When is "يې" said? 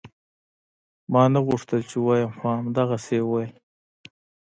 3.19-3.23